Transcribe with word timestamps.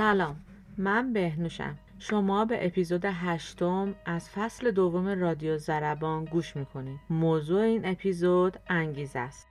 سلام 0.00 0.36
من 0.78 1.12
بهنوشم. 1.12 1.78
شما 1.98 2.44
به 2.44 2.66
اپیزود 2.66 3.04
هشتم 3.04 3.94
از 4.06 4.30
فصل 4.30 4.70
دوم 4.70 5.08
رادیو 5.08 5.58
زربان 5.58 6.24
گوش 6.24 6.56
می‌کنید. 6.56 7.00
موضوع 7.10 7.60
این 7.60 7.86
اپیزود 7.86 8.56
انگیزه 8.68 9.18
است. 9.18 9.49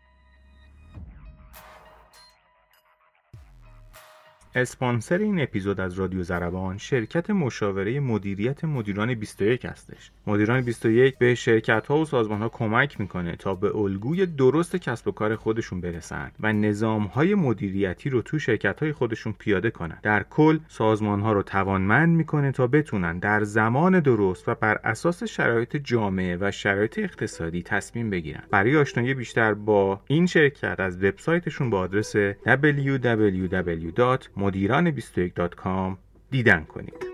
اسپانسر 4.55 5.17
این 5.17 5.41
اپیزود 5.41 5.79
از 5.79 5.93
رادیو 5.93 6.23
زربان 6.23 6.77
شرکت 6.77 7.29
مشاوره 7.29 7.99
مدیریت 7.99 8.63
مدیران 8.63 9.13
21 9.13 9.65
هستش. 9.65 10.11
مدیران 10.27 10.61
21 10.61 11.17
به 11.17 11.35
شرکت 11.35 11.87
ها 11.87 11.97
و 11.97 12.05
سازمان 12.05 12.41
ها 12.41 12.49
کمک 12.49 12.99
می‌کنه 12.99 13.35
تا 13.35 13.55
به 13.55 13.75
الگوی 13.75 14.25
درست 14.25 14.75
کسب 14.75 15.07
و 15.07 15.11
کار 15.11 15.35
خودشون 15.35 15.81
برسن 15.81 16.31
و 16.39 16.53
نظام 16.53 17.03
های 17.03 17.35
مدیریتی 17.35 18.09
رو 18.09 18.21
تو 18.21 18.39
شرکت 18.39 18.79
های 18.79 18.93
خودشون 18.93 19.33
پیاده 19.39 19.71
کنن. 19.71 19.97
در 20.03 20.23
کل 20.23 20.59
سازمان 20.67 21.21
ها 21.21 21.33
رو 21.33 21.43
توانمند 21.43 22.15
می‌کنه 22.15 22.51
تا 22.51 22.67
بتونن 22.67 23.19
در 23.19 23.43
زمان 23.43 23.99
درست 23.99 24.49
و 24.49 24.55
بر 24.55 24.79
اساس 24.83 25.23
شرایط 25.23 25.77
جامعه 25.77 26.37
و 26.41 26.51
شرایط 26.51 26.99
اقتصادی 26.99 27.63
تصمیم 27.63 28.09
بگیرن. 28.09 28.43
برای 28.51 28.77
آشنایی 28.77 29.13
بیشتر 29.13 29.53
با 29.53 30.01
این 30.07 30.25
شرکت 30.25 30.79
از 30.79 31.03
وبسایتشون 31.03 31.69
با 31.69 31.79
آدرس 31.79 32.15
www 32.15 34.38
مدیران21.com 34.39 35.97
دیدن 36.31 36.63
کنید 36.63 37.09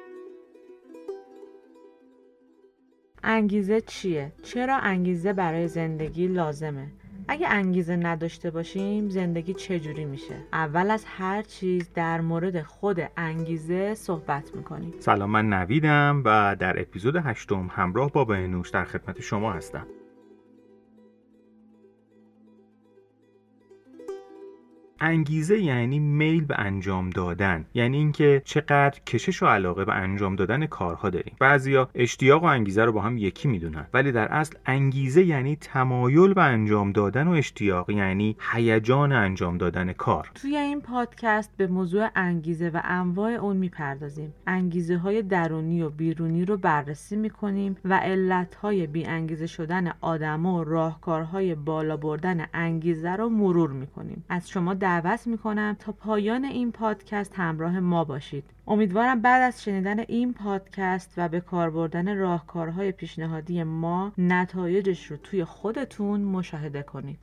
انگیزه 3.23 3.81
چیه؟ 3.81 4.31
چرا 4.43 4.77
انگیزه 4.77 5.33
برای 5.33 5.67
زندگی 5.67 6.27
لازمه؟ 6.27 6.87
اگه 7.27 7.47
انگیزه 7.49 7.95
نداشته 7.95 8.51
باشیم 8.51 9.09
زندگی 9.09 9.53
چجوری 9.53 10.05
میشه؟ 10.05 10.35
اول 10.53 10.91
از 10.91 11.05
هر 11.05 11.41
چیز 11.41 11.93
در 11.93 12.21
مورد 12.21 12.61
خود 12.61 12.99
انگیزه 13.17 13.93
صحبت 13.93 14.55
می‌کنیم 14.55 14.93
سلام 14.99 15.29
من 15.29 15.49
نویدم 15.49 16.21
و 16.25 16.55
در 16.59 16.81
اپیزود 16.81 17.15
هشتم 17.15 17.69
همراه 17.71 18.11
با 18.11 18.25
بهنوش 18.25 18.69
در 18.69 18.85
خدمت 18.85 19.21
شما 19.21 19.53
هستم 19.53 19.87
انگیزه 24.99 25.59
یعنی 25.59 25.99
میل 25.99 26.45
به 26.45 26.59
انجام 26.59 27.09
دادن. 27.09 27.65
یعنی 27.73 27.97
اینکه 27.97 28.41
چقدر 28.45 28.99
کشش 29.07 29.43
و 29.43 29.45
علاقه 29.45 29.85
به 29.85 29.93
انجام 29.93 30.35
دادن 30.35 30.65
کارها 30.65 31.09
داریم. 31.09 31.35
بعضیا 31.39 31.89
اشتیاق 31.95 32.43
و 32.43 32.45
انگیزه 32.45 32.85
رو 32.85 32.91
با 32.91 33.01
هم 33.01 33.17
یکی 33.17 33.47
می‌دونن. 33.47 33.87
ولی 33.93 34.11
در 34.11 34.27
اصل 34.27 34.55
انگیزه 34.65 35.23
یعنی 35.23 35.55
تمایل 35.55 36.33
به 36.33 36.43
انجام 36.43 36.91
دادن 36.91 37.27
و 37.27 37.31
اشتیاق 37.31 37.89
یعنی 37.89 38.35
هیجان 38.53 39.11
انجام 39.11 39.57
دادن 39.57 39.93
کار. 39.93 40.31
توی 40.35 40.57
این 40.57 40.81
پادکست 40.81 41.51
به 41.57 41.67
موضوع 41.67 42.07
انگیزه 42.15 42.69
و 42.69 42.81
انواع 42.83 43.31
اون 43.31 43.57
می‌پردازیم. 43.57 44.33
انگیزه 44.47 44.97
های 44.97 45.21
درونی 45.21 45.81
و 45.81 45.89
بیرونی 45.89 46.45
رو 46.45 46.57
بررسی 46.57 47.15
می‌کنیم 47.15 47.77
و 47.85 47.93
علت 47.93 48.55
های 48.55 48.87
بی 48.87 49.05
انگیزه 49.05 49.47
شدن 49.47 49.91
آدما 50.01 50.59
و 50.59 50.63
راهکارهای 50.63 51.55
بالا 51.55 51.97
بردن 51.97 52.45
انگیزه 52.53 53.15
رو 53.15 53.29
مرور 53.29 53.71
می‌کنیم. 53.71 54.23
از 54.29 54.49
شما 54.49 54.73
دعوت 54.85 55.27
می‌کنم 55.27 55.75
تا 55.79 55.91
پایان 55.91 56.45
این 56.45 56.71
پادکست 56.71 57.33
همراه 57.35 57.79
ما 57.79 58.03
باشید. 58.03 58.43
امیدوارم 58.67 59.21
بعد 59.21 59.41
از 59.41 59.63
شنیدن 59.63 59.99
این 59.99 60.33
پادکست 60.33 61.13
و 61.17 61.29
به 61.29 61.39
کار 61.39 61.69
بردن 61.69 62.17
راهکارهای 62.17 62.91
پیشنهادی 62.91 63.63
ما 63.63 64.13
نتایجش 64.17 65.05
رو 65.05 65.17
توی 65.17 65.43
خودتون 65.43 66.21
مشاهده 66.21 66.83
کنید. 66.83 67.19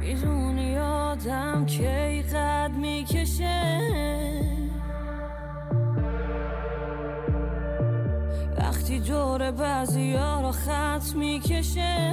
می‌دونی 0.00 0.78
آدم 0.78 1.66
کی 1.66 2.22
قد 2.22 2.70
می‌کشه؟ 2.76 4.41
دور 9.06 9.50
بعضی 9.50 10.12
ها 10.12 10.40
رو 10.40 10.52
خط 10.52 11.14
می‌کشه. 11.14 12.12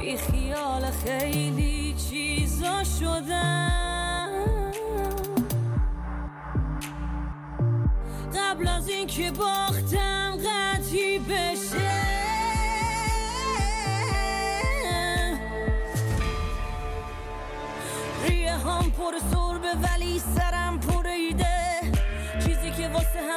بی 0.00 0.16
خیال 0.16 0.90
خیلی 0.90 1.94
چیزا 2.10 2.84
شدن. 2.84 4.28
قبل 8.36 8.68
از 8.68 8.88
اینکه 8.88 9.30
باختم 9.30 10.36
قطعی 10.36 11.18
بشه. 11.18 12.02
ریه 18.28 18.52
هم 18.52 18.90
پر 18.90 19.12
سربه 19.30 19.88
ولی 19.88 20.18
سرم 20.18 20.51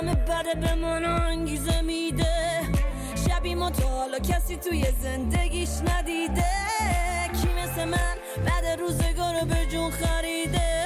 همه 0.02 0.16
بده 0.16 0.56
به 0.62 0.76
من 0.76 1.06
انگیزه 1.06 1.82
میده. 1.82 2.62
شبی 3.28 3.56
ما 3.56 3.70
تا 3.70 3.88
حالا 3.88 4.20
کسی 4.20 4.58
توی 4.58 4.86
زندگیش 5.02 5.70
ندیده. 5.88 6.46
کی 7.42 7.48
مثل 7.64 7.86
من 7.86 8.16
بعد 8.46 8.80
روزگار 8.80 9.46
به 9.46 9.66
جون 9.72 9.92
خریده؟ 9.92 10.86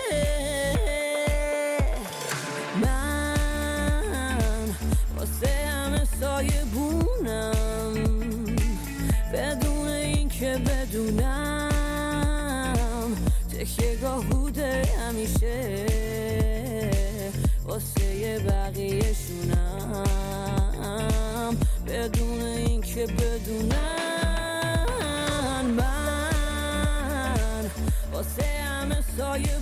من 2.82 3.36
واسه 5.18 5.48
همه 5.68 6.06
سایه 6.20 6.64
بونم. 6.74 7.94
بدون 9.34 9.88
اینکه 9.88 10.58
بدونم 10.58 11.70
تکیهگاه 13.52 14.24
بوده 14.26 14.84
همیشه. 15.08 15.89
واسه 17.70 18.40
بقیه 18.40 19.14
شونم 19.14 20.06
بدون 21.88 22.42
اینکه 22.42 23.06
بدونم 23.06 23.76
من 25.78 27.72
واسه 28.14 28.44
همه 28.44 29.04
سایه 29.18 29.58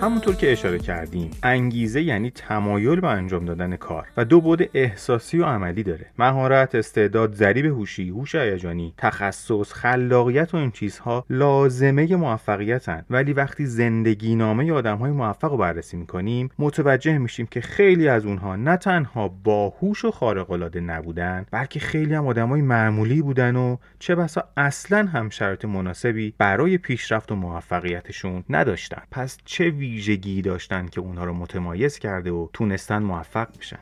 همونطور 0.00 0.34
که 0.34 0.52
اشاره 0.52 0.78
کردیم 0.78 1.30
انگیزه 1.42 2.02
یعنی 2.02 2.30
تمایل 2.30 3.00
به 3.00 3.08
انجام 3.08 3.44
دادن 3.44 3.76
کار 3.76 4.08
و 4.16 4.24
دو 4.24 4.40
بعد 4.40 4.70
احساسی 4.74 5.38
و 5.38 5.44
عملی 5.44 5.82
داره. 5.82 6.06
مهارت 6.18 6.74
استعداد 6.74 7.34
ضریب 7.34 7.64
هوشی 7.64 8.08
هوش 8.08 8.34
هیجانی 8.34 8.94
تخصص 8.96 9.72
خلاقیت 9.72 10.54
و 10.54 10.56
این 10.56 10.70
چیزها 10.70 11.24
لازمه 11.30 12.16
موفقیتن. 12.16 13.04
ولی 13.10 13.32
وقتی 13.32 13.66
زندگی 13.66 14.34
نامه 14.34 14.72
آدم 14.72 14.96
های 14.96 15.10
موفق 15.10 15.50
رو 15.50 15.56
بررسی 15.56 15.96
می‌کنیم 15.96 16.50
متوجه 16.58 17.18
میشیم 17.18 17.46
که 17.46 17.60
خیلی 17.60 18.08
از 18.08 18.26
اونها 18.26 18.56
نه 18.56 18.76
تنها 18.76 19.28
باهوش 19.28 20.04
و 20.04 20.10
خارق 20.10 20.50
العاده 20.50 20.80
نبودن 20.80 21.46
بلکه 21.50 21.80
خیلی 21.80 22.14
هم 22.14 22.26
آدم 22.26 22.48
های 22.48 22.62
معمولی 22.62 23.22
بودن 23.22 23.56
و 23.56 23.76
چه 23.98 24.14
بسا 24.14 24.44
اصلا 24.56 25.06
هم 25.06 25.30
شرایط 25.30 25.64
مناسبی 25.64 26.34
برای 26.38 26.78
پیشرفت 26.78 27.32
و 27.32 27.34
موفقیتشون 27.34 28.44
نداشتن. 28.50 29.02
پس 29.10 29.38
چه 29.44 29.70
ویژگی 29.90 30.42
داشتن 30.42 30.86
که 30.88 31.00
اونها 31.00 31.24
رو 31.24 31.34
متمایز 31.34 31.98
کرده 31.98 32.30
و 32.30 32.48
تونستن 32.52 33.02
موفق 33.02 33.48
بشن. 33.58 33.78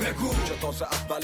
بگو. 0.00 0.45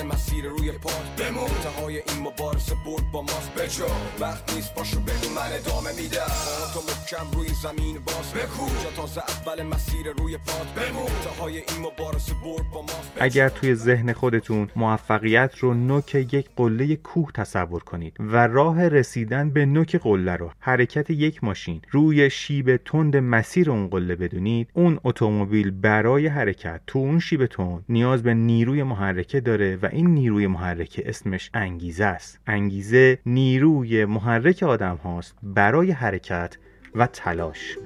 اول 0.03 0.15
مسیر 0.15 0.45
روی 0.45 0.73
پاد 0.73 1.07
بمون. 1.19 1.51
انتهای 1.51 1.97
این 1.97 2.21
مبارزه 2.21 2.75
برد 2.87 3.13
با 3.13 3.23
ماست. 3.23 3.55
بجو 3.55 3.85
وقت 4.21 4.55
نیست 4.55 4.75
باشو 4.75 5.01
بگو 5.01 5.35
من 5.35 5.53
ادامه 5.53 6.03
میدم. 6.03 6.33
تو 6.75 6.81
محکم 6.81 7.39
روی 7.39 7.49
زمین 7.49 7.99
باز. 8.07 8.33
بگو 8.35 8.69
چه 8.83 8.97
تازه 8.97 9.21
اول 9.21 9.63
مسیر 9.63 10.07
روی 10.19 10.37
پاد 10.37 10.67
بمون. 10.77 11.03
انتهای 11.03 11.57
این 11.57 11.79
مبارزه 11.81 12.33
برد 12.45 12.71
با 12.71 12.83
ماست. 12.83 13.13
اگر 13.21 13.49
توی 13.49 13.75
ذهن 13.75 14.13
خودتون 14.13 14.69
موفقیت 14.77 15.59
رو 15.59 15.75
نوک 15.75 16.15
یک 16.15 16.49
قله 16.57 16.97
کوه 16.97 17.33
تصور 17.33 17.83
کنید 17.83 18.17
و 18.21 18.47
راه 18.47 18.89
رسیدن 18.89 19.51
به 19.51 19.67
نوک 19.67 19.97
قله 19.97 20.37
رو 20.37 20.51
حرکت 20.61 21.11
یک 21.11 21.45
ماشین 21.45 21.83
روی 21.91 22.31
شیب 22.31 22.77
تند 22.77 23.17
مسیر 23.17 23.71
اون 23.71 23.89
قله 23.89 24.17
بدونید 24.17 24.69
اون 24.73 24.99
اتومبیل 25.05 25.71
برای 25.71 26.27
حرکت 26.27 26.81
تو 26.87 26.99
اون 26.99 27.19
شیب 27.19 27.47
تند 27.47 27.85
نیاز 27.89 28.23
به 28.23 28.35
نیروی 28.35 28.83
محرکه 28.83 29.41
داره 29.41 29.79
و 29.83 29.89
این 29.93 30.07
نیروی 30.07 30.47
محرکه 30.47 31.03
اسمش 31.09 31.51
انگیزه 31.55 32.05
است. 32.05 32.41
انگیزه 32.47 33.19
نیروی 33.27 34.05
محرک 34.05 34.63
آدم 34.63 34.97
هاست 34.97 35.37
برای 35.43 35.91
حرکت 35.91 36.57
و 36.95 37.07
تلاش. 37.07 37.77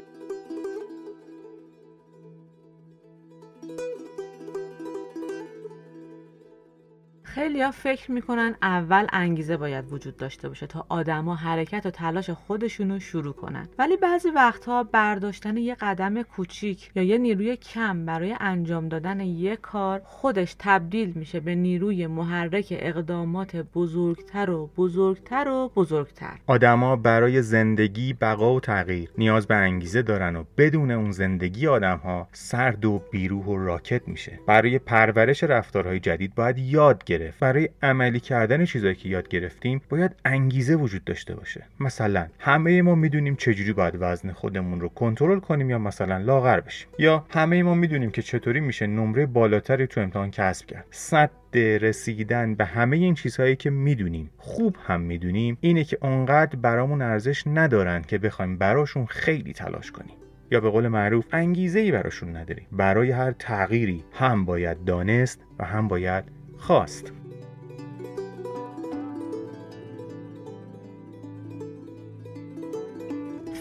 خیلیا 7.36 7.70
فکر 7.70 8.10
می‌کنن 8.10 8.54
اول 8.62 9.06
انگیزه 9.12 9.56
باید 9.56 9.92
وجود 9.92 10.16
داشته 10.16 10.48
باشه 10.48 10.66
تا 10.66 10.86
آدما 10.88 11.34
حرکت 11.34 11.86
و 11.86 11.90
تلاش 11.90 12.30
خودشون 12.30 12.90
رو 12.90 13.00
شروع 13.00 13.32
کنن. 13.32 13.68
ولی 13.78 13.96
بعضی 13.96 14.30
وقتها 14.30 14.82
برداشتن 14.82 15.56
یه 15.56 15.74
قدم 15.74 16.22
کوچیک 16.22 16.90
یا 16.94 17.02
یه 17.02 17.18
نیروی 17.18 17.56
کم 17.56 18.06
برای 18.06 18.36
انجام 18.40 18.88
دادن 18.88 19.20
یه 19.20 19.56
کار 19.56 20.00
خودش 20.04 20.56
تبدیل 20.58 21.12
میشه 21.14 21.40
به 21.40 21.54
نیروی 21.54 22.06
محرک 22.06 22.66
اقدامات 22.70 23.56
بزرگتر 23.56 24.50
و 24.50 24.70
بزرگتر 24.76 25.48
و 25.48 25.72
بزرگتر. 25.76 26.38
آدما 26.46 26.96
برای 26.96 27.42
زندگی 27.42 28.12
بقا 28.12 28.54
و 28.54 28.60
تغییر 28.60 29.10
نیاز 29.18 29.46
به 29.46 29.54
انگیزه 29.54 30.02
دارن 30.02 30.36
و 30.36 30.44
بدون 30.58 30.90
اون 30.90 31.10
زندگی 31.10 31.66
آدمها 31.66 32.28
سرد 32.32 32.84
و 32.84 33.02
بیروح 33.10 33.44
و 33.44 33.56
راکت 33.56 34.08
میشه. 34.08 34.38
برای 34.46 34.78
پرورش 34.78 35.44
رفتارهای 35.44 36.00
جدید 36.00 36.34
باید 36.34 36.58
یاد 36.58 37.04
گرفت. 37.04 37.25
برای 37.40 37.68
عملی 37.82 38.20
کردن 38.20 38.64
چیزایی 38.64 38.94
که 38.94 39.08
یاد 39.08 39.28
گرفتیم 39.28 39.80
باید 39.88 40.10
انگیزه 40.24 40.74
وجود 40.74 41.04
داشته 41.04 41.34
باشه. 41.34 41.64
مثلا 41.80 42.26
همه 42.38 42.82
ما 42.82 42.94
می‌دونیم 42.94 43.36
چجوری 43.36 43.72
باید 43.72 43.94
وزن 43.98 44.32
خودمون 44.32 44.80
رو 44.80 44.88
کنترل 44.88 45.40
کنیم 45.40 45.70
یا 45.70 45.78
مثلا 45.78 46.18
لاغر 46.18 46.60
بشیم. 46.60 46.88
یا 46.98 47.24
همه 47.30 47.62
ما 47.62 47.74
می‌دونیم 47.74 48.10
که 48.10 48.22
چطوری 48.22 48.60
میشه 48.60 48.86
نمره 48.86 49.26
بالاتری 49.26 49.86
تو 49.86 50.00
امتحان 50.00 50.30
کسب 50.30 50.66
کرد. 50.66 50.84
صد 50.90 51.30
رسیدن 51.56 52.54
به 52.54 52.64
همه 52.64 52.96
این 52.96 53.14
چیزهایی 53.14 53.56
که 53.56 53.70
می‌دونیم 53.70 54.30
خوب 54.38 54.76
هم 54.86 55.00
می‌دونیم 55.00 55.58
اینه 55.60 55.84
که 55.84 55.98
اونقدر 56.02 56.56
برامون 56.56 57.02
ارزش 57.02 57.42
ندارن 57.46 58.02
که 58.02 58.18
بخوایم 58.18 58.58
براشون 58.58 59.06
خیلی 59.06 59.52
تلاش 59.52 59.90
کنیم. 59.90 60.14
یا 60.50 60.60
به 60.60 60.70
قول 60.70 60.88
معروف 60.88 61.24
انگیزه 61.32 61.78
ای 61.78 61.92
براشون 61.92 62.36
نداریم. 62.36 62.66
برای 62.72 63.10
هر 63.10 63.32
تغییری 63.32 64.04
هم 64.12 64.44
باید 64.44 64.84
دانست 64.84 65.40
و 65.58 65.64
هم 65.64 65.88
باید 65.88 66.24
خواست. 66.56 67.12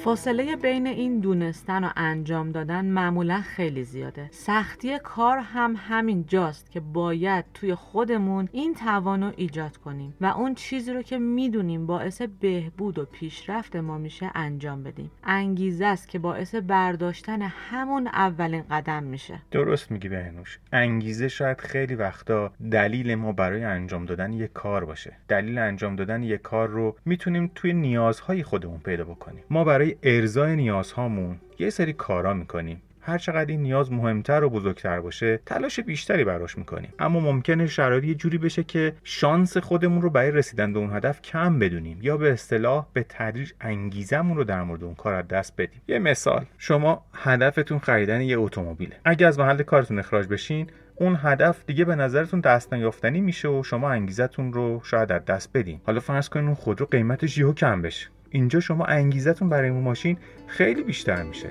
فاصله 0.06 0.56
بین 0.56 0.88
این 0.88 1.20
دونستن 1.20 1.84
و 1.84 1.90
انجام 1.96 2.52
دادن 2.52 2.86
معمولا 2.86 3.42
خیلی 3.42 3.84
زیاده. 3.84 4.30
سختی 4.32 5.00
کار 5.04 5.38
هم 5.38 5.76
همین 5.78 6.26
جاست 6.28 6.72
که 6.72 6.80
باید 6.80 7.46
توی 7.54 7.76
خودمون 7.76 8.50
این 8.52 8.74
توان 8.74 9.24
رو 9.24 9.34
ایجاد 9.36 9.78
کنیم 9.78 10.14
و 10.22 10.26
اون 10.26 10.56
چیزی 10.56 10.94
رو 10.94 11.02
که 11.02 11.18
می‌دونیم 11.18 11.86
باعث 11.86 12.22
بهبود 12.22 13.00
و 13.00 13.06
پیشرفت 13.06 13.76
ما 13.76 13.98
میشه 13.98 14.32
انجام 14.36 14.84
بدیم. 14.84 15.12
انگیزه 15.24 15.86
است 15.86 16.08
که 16.10 16.20
باعث 16.20 16.56
برداشتن 16.56 17.42
همون 17.42 18.08
اولین 18.08 18.64
قدم 18.72 19.04
میشه. 19.04 19.40
درست 19.52 19.92
میگی 19.92 20.10
بهنوش. 20.10 20.60
انگیزه 20.74 21.28
شاید 21.28 21.62
خیلی 21.62 21.96
وقتا 21.96 22.52
دلیل 22.72 23.16
ما 23.16 23.32
برای 23.32 23.64
انجام 23.64 24.06
دادن 24.06 24.34
یک 24.34 24.54
کار 24.54 24.86
باشه. 24.86 25.14
دلیل 25.28 25.58
انجام 25.58 25.96
دادن 25.96 26.24
یک 26.24 26.42
کار 26.42 26.68
رو 26.68 26.96
می‌تونیم 27.06 27.52
توی 27.56 27.74
نیازهای 27.74 28.44
خودمون 28.44 28.80
پیدا 28.80 29.04
بکنیم. 29.04 29.44
ما 29.50 29.64
برای 29.64 29.95
ارزای 30.04 30.56
نیازهامون 30.56 31.36
یه 31.60 31.70
سری 31.70 31.94
کارا 31.94 32.34
می‌کنیم. 32.34 32.82
هر 33.02 33.18
چقدر 33.18 33.52
این 33.52 33.62
نیاز 33.62 33.92
مهمتر 33.92 34.44
و 34.44 34.50
بزرگتر 34.50 35.00
باشه 35.02 35.40
تلاش 35.46 35.80
بیشتری 35.80 36.24
براش 36.24 36.58
می‌کنیم. 36.58 36.94
اما 37.00 37.20
ممکنه 37.20 37.68
شرایط 37.68 38.04
یه 38.04 38.16
جوری 38.16 38.38
بشه 38.38 38.64
که 38.64 38.94
شانس 39.04 39.58
خودمون 39.58 40.02
رو 40.02 40.10
برای 40.10 40.32
رسیدن 40.32 40.74
به 40.74 40.80
اون 40.80 40.94
هدف 40.94 41.22
کم 41.22 41.60
بدونیم 41.60 41.98
یا 42.02 42.18
به 42.18 42.32
اصطلاح 42.32 42.86
به 42.94 43.06
تدریج 43.10 43.52
انگیزمون 43.62 44.38
رو 44.38 44.44
در 44.44 44.64
مورد 44.64 44.84
اون 44.84 44.96
کار 44.96 45.14
از 45.14 45.28
دست 45.28 45.54
بدیم. 45.58 45.82
یه 45.88 46.00
مثال 46.00 46.46
شما 46.58 47.06
هدفتون 47.14 47.80
خریدن 47.80 48.22
یه 48.22 48.40
اتومبیله. 48.40 48.96
اگه 49.06 49.28
از 49.28 49.40
محل 49.40 49.64
کارتون 49.64 50.00
اخراج 50.00 50.28
بشین 50.28 50.68
اون 50.96 51.20
هدف 51.22 51.66
دیگه 51.66 51.86
به 51.86 51.96
نظرتون 51.96 52.40
دست 52.40 52.74
نیافتنی 52.74 53.22
میشه 53.22 53.48
و 53.48 53.64
شما 53.64 53.92
انگیزتون 53.92 54.54
رو 54.54 54.82
شاید 54.84 55.12
از 55.12 55.26
دست 55.26 55.50
بدین. 55.54 55.82
حالا 55.86 56.00
فرض 56.00 56.30
کنین 56.30 56.46
اون 56.46 56.56
خودرو 56.56 56.86
قیمتش 56.86 57.38
یهو 57.38 57.54
کم 57.54 57.82
بشه. 57.82 58.08
اینجا 58.30 58.60
شما 58.60 58.86
انگیزتون 58.86 59.50
برای 59.50 59.72
ماشین 59.72 60.18
خیلی 60.48 60.84
بیشتر 60.84 61.24
میشه. 61.24 61.50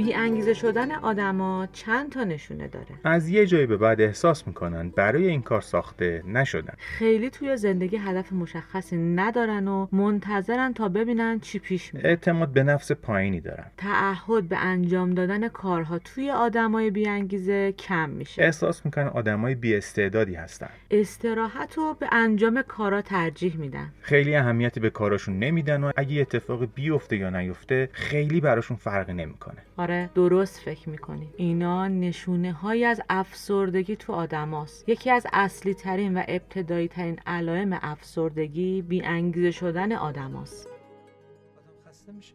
بی 0.00 0.14
انگیزه 0.14 0.54
شدن 0.54 0.92
آدما 0.92 1.68
چند 1.72 2.12
تا 2.12 2.24
نشونه 2.24 2.68
داره. 2.68 2.86
از 3.04 3.28
یه 3.28 3.46
جایی 3.46 3.66
به 3.66 3.76
بعد 3.76 4.00
احساس 4.00 4.46
می‌کنن 4.46 4.90
برای 4.90 5.26
این 5.28 5.42
کار 5.42 5.60
ساخته 5.60 6.22
نشدن. 6.26 6.74
خیلی 6.78 7.30
توی 7.30 7.56
زندگی 7.56 7.96
هدف 7.96 8.32
مشخصی 8.32 8.96
ندارن 8.96 9.68
و 9.68 9.86
منتظرن 9.92 10.72
تا 10.72 10.88
ببینن 10.88 11.40
چی 11.40 11.58
پیش 11.58 11.94
میاد. 11.94 12.06
اعتماد 12.06 12.48
به 12.48 12.62
نفس 12.62 12.92
پایینی 12.92 13.40
دارن. 13.40 13.66
تعهد 13.76 14.48
به 14.48 14.56
انجام 14.56 15.14
دادن 15.14 15.48
کارها 15.48 15.98
توی 15.98 16.30
آدمای 16.30 16.90
بی 16.90 17.08
انگیزه 17.08 17.72
کم 17.72 18.10
میشه. 18.10 18.42
احساس 18.42 18.84
می‌کنن 18.84 19.06
آدمای 19.06 19.54
بی 19.54 19.74
استعدادی 19.76 20.34
هستن. 20.34 20.70
استراحت 20.90 21.74
رو 21.78 21.96
به 22.00 22.08
انجام 22.12 22.62
کارا 22.62 23.02
ترجیح 23.02 23.56
میدن. 23.56 23.92
خیلی 24.00 24.36
اهمیتی 24.36 24.80
به 24.80 24.90
کاراشون 24.90 25.38
نمیدن 25.38 25.84
و 25.84 25.90
اگه 25.96 26.20
اتفاق 26.20 26.68
بیفته 26.74 27.16
یا 27.16 27.30
نیفته 27.30 27.88
خیلی 27.92 28.40
براشون 28.40 28.76
فرقی 28.76 29.12
نمی‌کنه. 29.12 29.58
آره. 29.76 29.89
درست 30.14 30.60
فکر 30.60 30.88
می‌کنی 30.88 31.34
اینا 31.36 31.88
نشونه 31.88 32.52
های 32.52 32.84
از 32.84 33.00
افسردگی 33.08 33.96
تو 33.96 34.12
آدماست. 34.12 34.88
یکی 34.88 35.10
از 35.10 35.26
اصلی 35.32 35.74
ترین 35.74 36.16
و 36.16 36.22
ابتدایی 36.28 36.88
ترین 36.88 37.18
علائم 37.26 37.78
افسردگی 37.82 38.82
بی 38.82 39.02
انگیزه 39.02 39.50
شدن 39.50 39.92
آدماست. 39.92 40.66
آدم 40.66 41.90
خسته 41.90 42.12
میشه. 42.12 42.34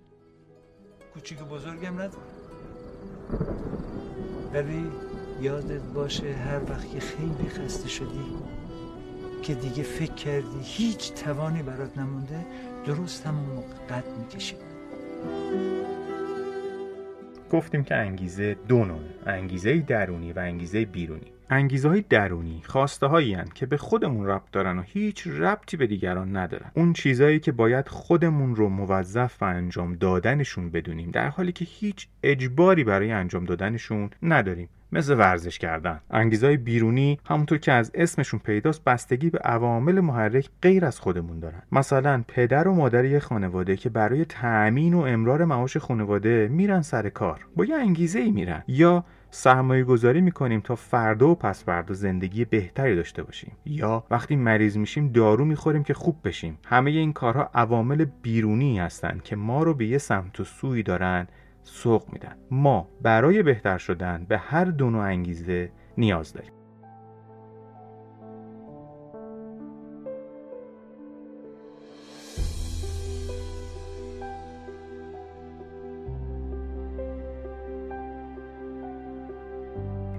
کوچیک 1.13 1.39
بزرگم 1.39 1.97
ولی 4.53 4.85
یادت 5.41 5.81
باشه 5.81 6.33
هر 6.33 6.71
وقت 6.71 6.91
که 6.91 6.99
خیلی 6.99 7.49
خسته 7.49 7.89
شدی 7.89 8.35
که 9.43 9.53
دیگه 9.55 9.83
فکر 9.83 10.13
کردی 10.13 10.59
هیچ 10.61 11.13
توانی 11.13 11.63
برات 11.63 11.97
نمونده 11.97 12.45
درست 12.85 13.27
همون 13.27 13.45
موقع 13.45 13.75
قد 13.89 14.03
می‌کشی. 14.17 14.55
گفتیم 17.55 17.83
که 17.83 17.95
انگیزه 17.95 18.55
دو 18.67 18.85
نوعه 18.85 18.99
انگیزه 19.25 19.77
درونی 19.77 20.33
و 20.33 20.39
انگیزه 20.39 20.85
بیرونی. 20.85 21.31
انگیزه 21.49 21.89
های 21.89 22.01
درونی 22.09 22.61
خواسته 22.65 23.07
هایی 23.07 23.37
که 23.53 23.65
به 23.65 23.77
خودمون 23.77 24.25
ربط 24.25 24.51
دارن 24.51 24.79
و 24.79 24.81
هیچ 24.81 25.27
ربطی 25.27 25.77
به 25.77 25.87
دیگران 25.87 26.37
ندارن. 26.37 26.71
اون 26.73 26.93
چیزایی 26.93 27.39
که 27.39 27.51
باید 27.51 27.87
خودمون 27.87 28.55
رو 28.55 28.69
موظف 28.69 29.41
و 29.41 29.45
انجام 29.45 29.95
دادنشون 29.95 30.69
بدونیم 30.69 31.11
در 31.11 31.29
حالی 31.29 31.51
که 31.51 31.65
هیچ 31.65 32.07
اجباری 32.23 32.83
برای 32.83 33.11
انجام 33.11 33.45
دادنشون 33.45 34.09
نداریم. 34.23 34.69
مثل 34.95 35.17
ورزش 35.17 35.59
کردن. 35.59 35.99
انگیزهای 36.11 36.57
بیرونی 36.57 37.19
همونطور 37.25 37.57
که 37.57 37.71
از 37.71 37.91
اسمشون 37.93 38.39
پیداست 38.39 38.83
بستگی 38.83 39.29
به 39.29 39.39
عوامل 39.39 39.99
محرک 39.99 40.49
غیر 40.61 40.85
از 40.85 40.99
خودمون 40.99 41.39
دارن. 41.39 41.61
مثلا 41.71 42.23
پدر 42.27 42.67
و 42.67 42.73
مادر 42.73 43.05
یه 43.05 43.19
خانواده 43.19 43.77
که 43.77 43.89
برای 43.89 44.25
تأمین 44.25 44.93
و 44.93 44.99
امرار 44.99 45.45
معاش 45.45 45.77
خانواده 45.77 46.47
میرن 46.47 46.81
سر 46.81 47.09
کار. 47.09 47.45
با 47.55 47.65
یه 47.65 47.75
انگیزه 47.75 48.19
ای 48.19 48.31
میرن. 48.31 48.63
یا 48.67 49.05
سرمایه 49.29 49.83
گذاری 49.83 50.21
می‌کنیم 50.21 50.59
تا 50.59 50.75
فردا 50.75 51.29
و 51.29 51.35
پس 51.35 51.63
فردا 51.63 51.93
زندگی 51.93 52.45
بهتری 52.45 52.95
داشته 52.95 53.23
باشیم. 53.23 53.51
یا 53.65 54.03
وقتی 54.11 54.35
مریض 54.35 54.77
میشیم 54.77 55.11
دارو 55.11 55.45
می‌خوریم 55.45 55.83
که 55.83 55.93
خوب 55.93 56.15
بشیم. 56.23 56.57
همه 56.65 56.91
این 56.91 57.13
کارها 57.13 57.49
عوامل 57.53 58.05
بیرونی 58.21 58.79
هستند 58.79 59.23
که 59.23 59.35
ما 59.35 59.63
رو 59.63 59.73
به 59.73 59.85
یه 59.85 59.97
سمت 59.97 60.39
و 60.39 60.43
سوی 60.43 60.83
دارن 60.83 61.27
سوق 61.65 62.03
میدن. 62.13 62.35
ما 62.51 62.89
برای 63.01 63.43
بهتر 63.43 63.77
شدن 63.77 64.25
به 64.29 64.37
هر 64.37 64.65
دو 64.65 64.89
نوع 64.89 65.05
انگیزه 65.05 65.71
نیاز 65.97 66.33
داریم. 66.33 66.54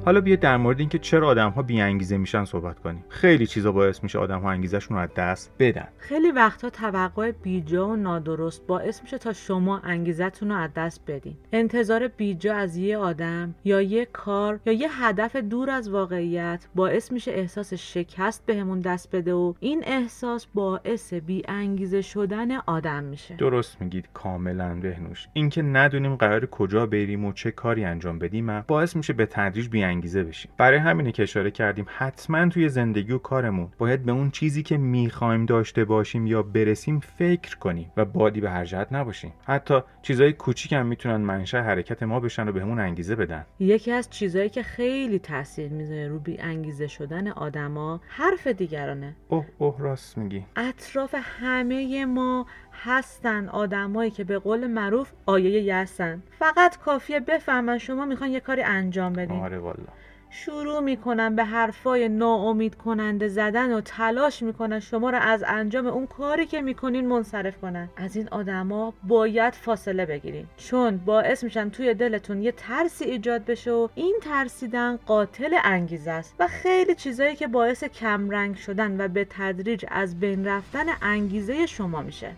حالا 0.07 0.21
بیا 0.21 0.37
در 0.37 0.57
مورد 0.57 0.81
اینکه 0.81 0.99
چرا 0.99 1.29
آدم 1.29 1.51
ها 1.51 1.63
بی 1.63 1.81
انگیزه 1.81 2.17
میشن 2.17 2.45
صحبت 2.45 2.79
کنیم. 2.79 3.05
خیلی 3.09 3.47
چیزا 3.47 3.73
باعث 3.73 4.03
میشه 4.03 4.19
آدم 4.19 4.41
ها 4.41 4.51
انگیزشون 4.51 4.97
رو 4.97 5.03
از 5.03 5.15
دست 5.17 5.53
بدن. 5.59 5.89
خیلی 5.99 6.31
وقتا 6.31 6.71
توقع 6.71 7.31
بیجا 7.31 7.89
و 7.89 7.97
نادرست 7.97 8.67
باعث 8.67 9.03
میشه 9.03 9.19
تا 9.19 9.33
شما 9.33 9.79
انگیزتون 9.79 10.49
رو 10.49 10.57
از 10.57 10.71
دست 10.77 11.01
بدین. 11.07 11.37
انتظار 11.53 12.09
بیجا 12.09 12.55
از 12.55 12.77
یه 12.77 12.99
آدم 12.99 13.55
یا 13.65 13.83
یه 13.83 14.05
کار 14.13 14.61
یا 14.67 14.73
یه 14.73 14.89
هدف 15.05 15.37
دور 15.37 15.71
از 15.71 15.91
واقعیت 15.91 16.67
باعث 16.75 17.13
میشه 17.13 17.31
احساس 17.31 17.75
شکست 17.75 18.47
بهمون 18.47 18.81
دست 18.81 19.17
بده 19.17 19.35
و 19.35 19.55
این 19.61 19.83
احساس 19.87 20.47
باعث 20.55 21.15
بی 21.15 21.43
انگیزه 21.49 22.03
شدن 22.03 22.53
آدم 22.53 23.05
میشه. 23.05 23.37
درست 23.37 23.81
میگید 23.81 24.09
کاملا 24.15 24.75
بهنوش. 24.75 25.29
اینکه 25.33 25.63
ندونیم 25.63 26.17
قرار 26.17 26.47
کجا 26.47 26.87
بریم 26.87 27.25
و 27.25 27.33
چه 27.33 27.51
کاری 27.51 27.85
انجام 27.85 28.19
بدیم 28.19 28.61
باعث 28.61 28.97
میشه 28.97 29.13
به 29.13 29.27
تدریج 29.27 29.69
بی 29.69 29.96
انگیزه 29.97 30.25
بشیم. 30.25 30.51
برای 30.57 30.79
همینه 30.79 31.13
که 31.13 31.23
اشاره 31.23 31.51
کردیم 31.51 31.87
حتما 31.89 32.49
توی 32.49 32.69
زندگی 32.69 33.13
و 33.13 33.19
کارمون 33.19 33.69
باید 33.79 34.05
به 34.05 34.13
اون 34.13 34.31
چیزی 34.31 34.63
که 34.63 34.77
می‌خوایم 34.77 35.47
داشته 35.47 35.85
باشیم 35.85 36.27
یا 36.27 36.43
برسیم 36.43 37.01
فکر 37.01 37.59
کنیم 37.59 37.93
و 37.97 38.05
بادی 38.05 38.41
به 38.41 38.51
هر 38.51 38.65
جهت 38.65 38.93
نباشیم. 38.93 39.33
حتی 39.45 39.81
چیزای 40.03 40.33
کوچیک 40.33 40.73
هم 40.73 40.87
می‌تونن 40.87 41.17
منشأ 41.17 41.61
حرکت 41.61 42.03
ما 42.03 42.21
بشن 42.21 42.49
و 42.49 42.53
بهمون 42.53 42.81
انگیزه 42.81 43.17
بدن. 43.17 43.47
یکی 43.61 43.93
از 43.93 44.11
چیزهایی 44.11 44.49
که 44.49 44.63
خیلی 44.63 45.19
تاثیر 45.19 45.73
می‌ذاره 45.73 46.09
رو 46.09 46.19
بی 46.19 46.39
انگیزه 46.39 46.87
شدن 46.87 47.29
آدما 47.29 48.01
حرف 48.09 48.47
دیگرانه. 48.47 49.17
اوه 49.29 49.47
اوه 49.59 49.77
راست 49.79 50.19
میگی. 50.19 50.45
اطراف 50.57 51.15
همه 51.41 52.05
ما 52.05 52.47
هستن 52.73 53.49
آدمایی 53.49 54.11
که 54.11 54.25
به 54.25 54.39
قول 54.39 54.67
معروف 54.67 55.13
آیه 55.27 55.63
یسن 55.63 56.23
فقط 56.39 56.79
کافیه 56.79 57.21
بفهمن 57.21 57.79
شما 57.79 58.07
می‌خوان 58.07 58.31
یه 58.31 58.41
کاری 58.41 58.63
انجام 58.63 59.13
بدین. 59.13 59.41
آره 59.41 59.59
والا 59.59 59.86
شروع 60.31 60.81
می‌کنن 60.81 61.37
به 61.37 61.45
حرفای 61.45 62.09
ناامید 62.09 62.75
کننده 62.75 63.29
زدن 63.29 63.75
و 63.75 63.81
تلاش 63.81 64.43
می‌کنن 64.43 64.81
شما 64.81 65.11
رو 65.11 65.19
از 65.19 65.45
انجام 65.47 65.87
اون 65.87 66.07
کاری 66.07 66.47
که 66.47 66.63
می‌کنین 66.63 67.09
منصرف 67.09 67.57
کنن. 67.61 67.89
از 67.97 68.17
این 68.17 68.29
آدما 68.29 68.95
باید 69.09 69.55
فاصله 69.55 70.07
بگیرین. 70.07 70.47
چون 70.57 70.97
باعث 70.97 71.45
میشن 71.45 71.71
توی 71.71 71.95
دلتون 71.95 72.43
یه 72.43 72.53
ترسی 72.53 73.05
ایجاد 73.05 73.45
بشه 73.45 73.73
و 73.73 73.89
این 73.95 74.17
ترسیدن 74.23 74.97
قاتل 75.07 75.57
انگیزه 75.65 76.11
است 76.11 76.35
و 76.39 76.47
خیلی 76.47 76.95
چیزایی 76.95 77.37
که 77.37 77.47
باعث 77.47 77.85
کمرنگ 77.85 78.57
شدن 78.57 79.01
و 79.01 79.09
به 79.09 79.27
تدریج 79.31 79.85
از 79.89 80.21
بین 80.21 80.47
رفتن 80.47 80.87
انگیزه 81.03 81.67
شما 81.67 82.03
میشه. 82.03 82.31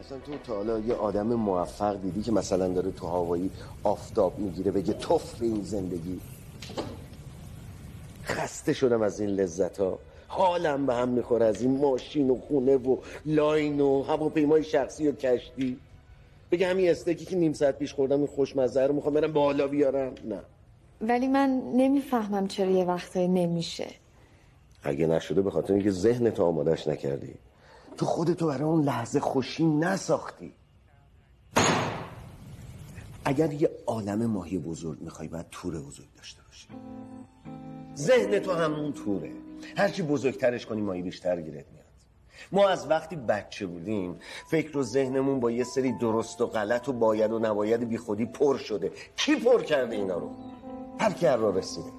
اصلا 0.00 0.18
تو 0.18 0.32
تا 0.46 0.54
حالا 0.54 0.78
یه 0.78 0.94
آدم 0.94 1.26
موفق 1.26 2.02
دیدی 2.02 2.22
که 2.22 2.32
مثلا 2.32 2.68
داره 2.68 2.90
تو 2.90 3.06
هوایی 3.06 3.50
آفتاب 3.82 4.38
می‌گیره 4.38 4.70
بگه 4.70 4.92
توف 4.92 5.42
این 5.42 5.62
زندگی. 5.62 6.20
خسته 8.26 8.72
شدم 8.72 9.02
از 9.02 9.20
این 9.20 9.30
لذت 9.30 9.78
ها 9.78 9.98
حالم 10.28 10.86
به 10.86 10.94
هم 10.94 11.08
می‌خوره 11.08 11.46
از 11.46 11.62
این 11.62 11.80
ماشین 11.80 12.30
و 12.30 12.40
خونه 12.40 12.76
و 12.76 12.96
لاین 13.26 13.80
و 13.80 14.02
هواپیمای 14.02 14.64
شخصی 14.64 15.08
و 15.08 15.12
کشتی. 15.12 15.78
بگه 16.50 16.66
همین 16.66 16.90
استیکی 16.90 17.24
که 17.24 17.36
نیم 17.36 17.52
ساعت 17.52 17.78
پیش 17.78 17.94
خوردم 17.94 18.18
این 18.18 18.26
خوشمزه 18.26 18.86
رو 18.86 18.94
می‌خوام 18.94 19.14
برم 19.14 19.32
بالا 19.32 19.66
بیارم. 19.66 20.14
نه. 20.24 20.40
ولی 21.00 21.28
من 21.28 21.62
نمی‌فهمم 21.74 22.48
چرا 22.48 22.70
یه 22.70 22.84
وقتایی 22.84 23.28
نمیشه. 23.28 23.86
اگه 24.82 25.06
نشده 25.06 25.42
به 25.42 25.50
خاطر 25.50 25.72
اینکه 25.72 25.90
ذهن 25.90 26.30
تو 26.30 26.44
آمادش 26.44 26.88
نکردی. 26.88 27.34
تو 27.96 28.06
خودتو 28.06 28.46
برای 28.46 28.62
اون 28.62 28.84
لحظه 28.84 29.20
خوشی 29.20 29.64
نساختی. 29.64 30.52
اگر 33.24 33.52
یه 33.52 33.70
عالم 33.86 34.26
ماهی 34.26 34.58
بزرگ 34.58 35.00
می‌خوای 35.00 35.28
باید 35.28 35.46
تور 35.50 35.80
بزرگ 35.80 36.08
داشته 36.16 36.42
باشی. 36.46 36.68
ذهن 37.96 38.38
تو 38.38 38.52
همون 38.52 38.92
توره. 38.92 39.32
هرچی 39.76 40.02
بزرگترش 40.02 40.66
کنی 40.66 40.80
ماهی 40.80 41.02
بیشتر 41.02 41.40
گیرت 41.40 41.64
میاد. 41.72 41.86
ما 42.52 42.68
از 42.68 42.90
وقتی 42.90 43.16
بچه 43.16 43.66
بودیم 43.66 44.16
فکر 44.50 44.78
و 44.78 44.82
ذهنمون 44.82 45.40
با 45.40 45.50
یه 45.50 45.64
سری 45.64 45.92
درست 45.92 46.40
و 46.40 46.46
غلط 46.46 46.88
و 46.88 46.92
باید 46.92 47.32
و 47.32 47.38
نباید 47.38 47.88
بی 47.88 47.98
خودی 47.98 48.26
پر 48.26 48.58
شده. 48.58 48.92
کی 49.16 49.36
پر 49.36 49.62
کرده 49.62 49.96
اینا 49.96 50.18
رو؟ 50.18 50.30
هر 51.00 51.12
کی 51.12 51.26
هر 51.26 51.36
رسیده. 51.36 51.90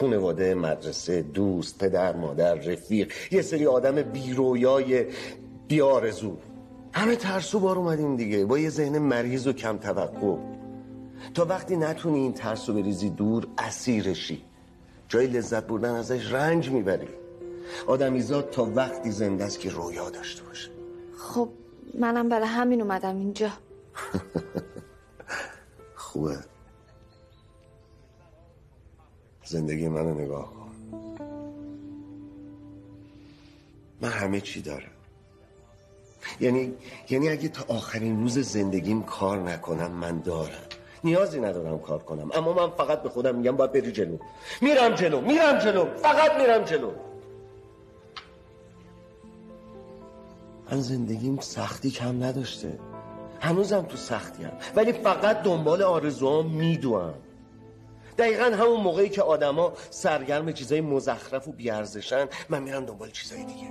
خانواده 0.00 0.54
مدرسه 0.54 1.22
دوست 1.22 1.78
پدر 1.78 2.16
مادر 2.16 2.54
رفیق 2.54 3.12
یه 3.30 3.42
سری 3.42 3.66
آدم 3.66 4.02
بیرویای 4.02 5.06
بیارزو 5.68 6.36
همه 6.92 7.16
ترسو 7.16 7.60
بار 7.60 7.78
اومدیم 7.78 8.16
دیگه. 8.16 8.44
با 8.44 8.58
یه 8.58 8.70
ذهن 8.70 8.98
مریض 8.98 9.46
و 9.46 9.52
کم 9.52 9.76
توقع. 9.78 10.55
تا 11.34 11.44
وقتی 11.44 11.76
نتونی 11.76 12.18
این 12.18 12.32
ترسو 12.32 12.74
بریزی 12.74 13.10
دور 13.10 13.46
اسیرشی. 13.58 14.44
جای 15.08 15.26
لذت 15.26 15.66
بردن 15.66 15.94
ازش 15.94 16.32
رنج 16.32 16.70
می‌بری. 16.70 17.08
آدمیزاد 17.86 18.50
تا 18.50 18.70
وقتی 18.74 19.10
زنده 19.10 19.44
است 19.44 19.60
که 19.60 19.70
رویا 19.70 20.10
داشته 20.10 20.42
باشه. 20.42 20.70
خب 21.18 21.48
منم 21.98 22.28
برای 22.28 22.46
همین 22.46 22.82
اومدم 22.82 23.16
اینجا. 23.16 23.50
خوبه. 25.94 26.38
زندگی 29.44 29.88
منو 29.88 30.14
نگاه 30.14 30.52
کن. 30.52 30.70
من 34.00 34.08
همه 34.08 34.40
چی 34.40 34.62
دارم. 34.62 34.90
یعنی 36.40 36.74
یعنی 37.10 37.28
اگه 37.28 37.48
تا 37.48 37.74
آخرین 37.74 38.20
روز 38.20 38.38
زندگیم 38.38 39.02
کار 39.02 39.38
نکنم 39.38 39.92
من 39.92 40.20
دارم. 40.20 40.68
نیازی 41.04 41.40
ندارم 41.40 41.78
کار 41.78 41.98
کنم. 41.98 42.30
اما 42.34 42.52
من 42.52 42.70
فقط 42.70 43.02
به 43.02 43.08
خودم 43.08 43.34
میگم 43.34 43.56
باید 43.56 43.72
بری 43.72 43.92
جلو. 43.92 44.18
میرم 44.60 44.94
جلو 44.94 45.20
میرم 45.20 45.58
جلو 45.58 45.86
فقط 45.96 46.32
میرم 46.40 46.64
جلو. 46.64 46.90
من 50.70 50.80
زندگیم 50.80 51.40
سختی 51.40 51.90
کم 51.90 52.24
نداشته. 52.24 52.78
هنوزم 53.40 53.82
تو 53.82 53.96
سختیم. 53.96 54.50
ولی 54.76 54.92
فقط 54.92 55.42
دنبال 55.42 55.82
آرزوام 55.82 56.46
میدوم 56.46 57.14
دقیقا 58.18 58.44
همون 58.44 58.80
موقعی 58.80 59.08
که 59.08 59.22
آدما 59.22 59.72
سرگرم 59.90 60.52
چیزای 60.52 60.80
مزخرف 60.80 61.48
و 61.48 61.52
بیارزشن 61.52 62.26
من 62.48 62.62
میرم 62.62 62.84
دنبال 62.84 63.10
چیزای 63.10 63.44
دیگه. 63.44 63.68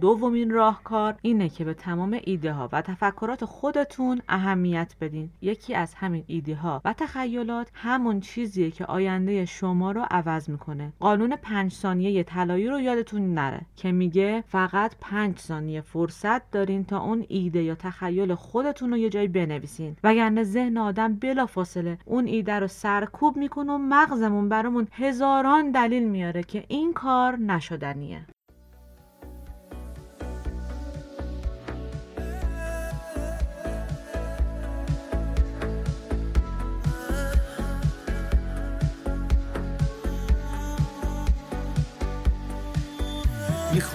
دومین 0.00 0.50
راهکار 0.50 1.14
اینه 1.22 1.48
که 1.48 1.64
به 1.64 1.74
تمام 1.74 2.18
ایده 2.24 2.52
ها 2.52 2.68
و 2.72 2.82
تفکرات 2.82 3.44
خودتون 3.44 4.20
اهمیت 4.28 4.94
بدین. 5.00 5.30
یکی 5.42 5.74
از 5.74 5.94
همین 5.94 6.24
ایده 6.26 6.54
ها 6.54 6.80
و 6.84 6.92
تخیلات 6.92 7.70
همون 7.74 8.20
چیزیه 8.20 8.70
که 8.70 8.84
آینده 8.84 9.44
شما 9.44 9.92
رو 9.92 10.06
عوض 10.10 10.50
می‌کنه. 10.50 10.92
قانون 11.00 11.36
پنج 11.36 11.72
ثانیه 11.72 12.22
طلایی 12.22 12.68
رو 12.68 12.80
یادتون 12.80 13.34
نره 13.34 13.60
که 13.76 13.92
میگه 13.92 14.44
فقط 14.48 14.94
پنج 15.00 15.38
ثانیه 15.38 15.80
فرصت 15.80 16.50
دارین 16.50 16.84
تا 16.84 17.00
اون 17.00 17.24
ایده 17.28 17.62
یا 17.62 17.74
تخیل 17.74 18.34
خودتون 18.34 18.90
رو 18.90 18.96
یه 18.96 19.08
جایی 19.08 19.28
بنویسین. 19.28 19.96
وگرنه 20.04 20.44
ذهن 20.44 20.76
آدم 20.76 21.14
بلا 21.14 21.46
فاصله 21.46 21.98
اون 22.04 22.26
ایده 22.26 22.58
رو 22.58 22.66
سرکوب 22.66 23.36
می‌کنه 23.36 23.72
و 23.72 23.78
مغزمون 23.78 24.48
برامون 24.48 24.88
هزاران 24.92 25.70
دلیل 25.70 26.08
میاره 26.08 26.42
که 26.42 26.64
این 26.68 26.92
کار 26.92 27.36
نشدنیه. 27.36 28.26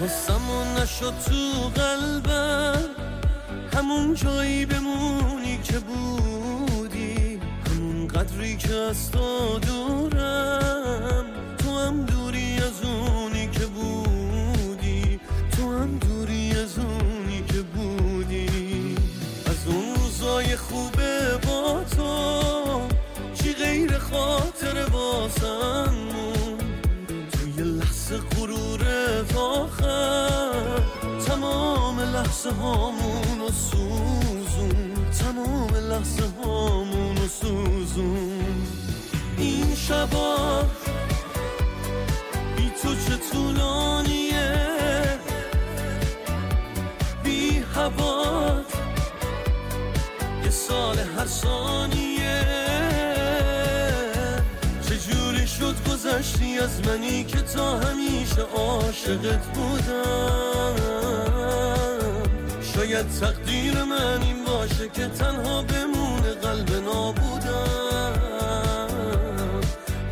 می‌خواستم 0.02 0.50
و 0.50 0.80
نشد 0.82 1.14
تو 1.26 1.80
قلبم. 1.80 2.84
همون 3.74 4.14
جایی 4.14 4.66
بمونی 4.66 5.60
که 5.64 5.78
بودی. 5.78 7.40
همون 7.66 8.08
قدری 8.08 8.56
که 8.56 8.74
از 8.74 9.10
تو 9.10 9.58
دورم. 9.58 11.26
تو 11.58 11.78
هم 11.78 12.02
دوری 12.02 12.56
از 12.56 12.84
اونی 12.84 13.46
که 13.46 13.66
بودی. 13.66 15.20
تو 15.56 15.78
هم 15.78 15.98
دوری 15.98 16.50
از 16.50 16.78
اونی 16.78 17.44
که 17.48 17.62
بودی. 17.62 18.96
از 19.46 19.66
اون 19.66 19.94
روزای 19.94 20.56
خوبه 20.56 21.38
با 21.46 21.84
تو 21.96 22.80
چی 23.34 23.52
غیر 23.52 23.98
خاطر 23.98 24.86
باسم 24.88 25.94
توی 27.32 27.64
لحظه 27.64 28.18
غرور 28.18 28.82
تمام 31.26 32.00
لحظه 32.00 32.50
هامون 32.50 33.40
و 33.40 33.50
سوزون. 33.50 34.94
تمام 35.20 35.70
لحظه 35.90 36.24
هامون 36.44 37.16
و 37.18 37.28
سوزون. 37.28 38.66
این 39.38 39.74
شبا 39.74 40.62
بی 42.56 42.70
تو 42.82 42.94
چه 42.94 43.16
طولانیه 43.32 44.11
عاشقت 59.02 59.46
بودم. 59.46 60.76
شاید 62.62 63.06
تقدیر 63.08 63.84
من 63.84 64.22
این 64.22 64.44
باشه 64.44 64.88
که 64.88 65.06
تنها 65.06 65.62
بمونه 65.62 66.34
قلب 66.42 66.70
نابودم. 66.84 68.18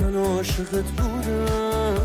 من 0.02 0.16
عاشقت 0.16 0.90
بودم. 0.90 2.00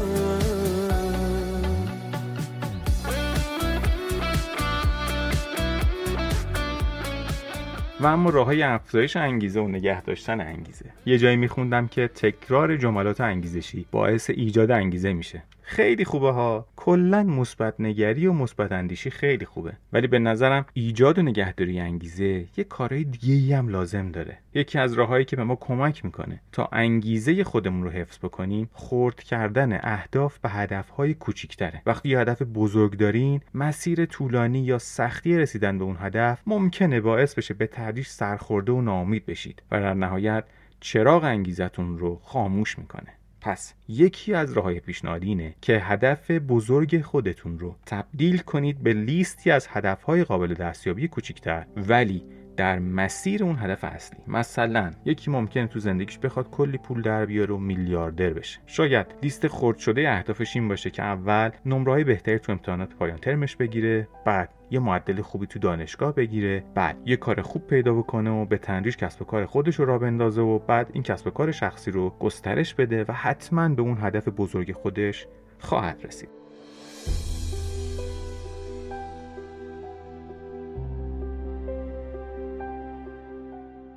و 7.99 8.07
اما 8.07 8.29
راه 8.29 8.45
های 8.45 8.63
افزایش 8.63 9.15
انگیزه 9.15 9.59
و 9.59 9.67
نگه 9.67 10.01
داشتن 10.01 10.41
انگیزه. 10.41 10.85
یه 11.05 11.17
جایی 11.17 11.35
میخوندم 11.35 11.87
که 11.87 12.07
تکرار 12.07 12.77
جملات 12.77 13.21
انگیزشی 13.21 13.85
باعث 13.91 14.29
ایجاد 14.29 14.71
انگیزه 14.71 15.13
میشه. 15.13 15.43
خیلی 15.67 16.05
خوبه 16.05 16.31
ها. 16.31 16.67
کلا 16.75 17.23
مثبت 17.23 17.73
نگری 17.79 18.27
و 18.27 18.33
مثبت 18.33 18.71
اندیشی 18.71 19.09
خیلی 19.09 19.45
خوبه. 19.45 19.73
ولی 19.93 20.07
به 20.07 20.19
نظرم 20.19 20.65
ایجاد 20.73 21.19
و 21.19 21.21
نگهداری 21.21 21.79
انگیزه 21.79 22.45
یه 22.57 22.63
کارهای 22.63 23.03
دیگه 23.03 23.57
هم 23.57 23.67
لازم 23.67 24.11
داره. 24.11 24.37
یکی 24.53 24.79
از 24.79 24.93
راههایی 24.93 25.25
که 25.25 25.35
به 25.35 25.43
ما 25.43 25.55
کمک 25.55 26.05
می‌کنه 26.05 26.41
تا 26.51 26.69
انگیزه 26.71 27.43
خودمون 27.43 27.83
رو 27.83 27.89
حفظ 27.89 28.17
بکنیم 28.17 28.69
خرد 28.73 29.23
کردن 29.23 29.79
اهداف 29.83 30.39
به 30.39 30.49
هدفهای 30.49 31.13
کوچیکتره. 31.13 31.81
وقتی 31.85 32.09
یه 32.09 32.19
هدف 32.19 32.41
بزرگ 32.41 32.97
دارین 32.97 33.41
مسیر 33.53 34.05
طولانی 34.05 34.59
یا 34.59 34.77
سختی 34.77 35.37
رسیدن 35.37 35.77
به 35.77 35.83
اون 35.83 35.97
هدف 35.99 36.41
ممکنه 36.47 37.01
باعث 37.01 37.35
بشه 37.35 37.53
به 37.53 37.67
تدریج 37.67 38.07
سرخورده 38.07 38.71
و 38.71 38.81
ناامید 38.81 39.25
بشید 39.25 39.63
و 39.71 39.79
در 39.79 39.93
نهایت 39.93 40.43
چراغ 40.79 41.23
انگیزتون 41.23 41.97
رو 41.97 42.19
خاموش 42.23 42.79
می‌کنه. 42.79 43.13
پس 43.45 43.73
یکی 43.87 44.33
از 44.33 44.53
راه 44.53 44.65
های 44.65 44.79
پیشنهادی 44.79 45.27
اینه 45.27 45.55
که 45.61 45.79
هدف 45.79 46.31
بزرگ 46.31 47.01
خودتون 47.01 47.59
رو 47.59 47.75
تبدیل 47.85 48.37
کنید 48.37 48.83
به 48.83 48.93
لیستی 48.93 49.51
از 49.51 49.67
هدفهای 49.69 50.23
قابل 50.23 50.53
دستیابی 50.53 51.07
کوچیکتر. 51.07 51.65
ولی 51.77 52.23
در 52.57 52.79
مسیر 52.79 53.43
اون 53.43 53.55
هدف 53.59 53.83
اصلی. 53.83 54.19
مثلا 54.27 54.91
یکی 55.05 55.31
ممکنه 55.31 55.67
تو 55.67 55.79
زندگیش 55.79 56.17
بخواد 56.17 56.49
کلی 56.49 56.77
پول 56.77 57.01
در 57.01 57.25
بیاره 57.25 57.53
و 57.53 57.57
میلیاردر 57.57 58.29
بشه. 58.29 58.59
شاید 58.65 59.07
لیست 59.21 59.47
خرد 59.47 59.77
شده 59.77 60.09
اهدافش 60.09 60.55
این 60.55 60.67
باشه 60.67 60.89
که 60.89 61.03
اول 61.03 61.49
نمره‌های 61.65 62.03
بهتری 62.03 62.39
تو 62.39 62.51
امتحانات 62.51 62.93
پایان 62.93 63.17
ترمش 63.17 63.55
بگیره 63.55 64.07
بعد 64.25 64.49
یه 64.71 64.79
معدل 64.79 65.21
خوبی 65.21 65.47
تو 65.47 65.59
دانشگاه 65.59 66.15
بگیره 66.15 66.63
بعد 66.75 66.97
یه 67.05 67.17
کار 67.17 67.41
خوب 67.41 67.67
پیدا 67.67 67.93
بکنه 67.93 68.29
و 68.29 68.45
به 68.45 68.57
تنریج 68.57 68.97
کسب 68.97 69.21
و 69.21 69.25
کار 69.25 69.45
خودش 69.45 69.75
رو 69.75 69.85
را 69.85 69.97
بندازه 69.97 70.41
و 70.41 70.59
بعد 70.59 70.89
این 70.93 71.03
کسب 71.03 71.27
و 71.27 71.29
کار 71.29 71.51
شخصی 71.51 71.91
رو 71.91 72.09
گسترش 72.19 72.73
بده 72.73 73.05
و 73.07 73.11
حتما 73.11 73.69
به 73.69 73.81
اون 73.81 73.97
هدف 74.01 74.27
بزرگ 74.27 74.71
خودش 74.71 75.27
خواهد 75.59 76.01
رسید. 76.03 76.44